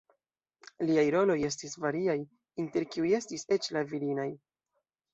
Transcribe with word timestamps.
Liaj 0.89 1.03
roloj 1.17 1.35
estis 1.51 1.77
variaj, 1.85 2.17
inter 2.65 2.91
kiuj 2.97 3.15
estis 3.23 3.49
eĉ 3.59 3.73
la 3.79 3.89
virinaj. 3.95 4.31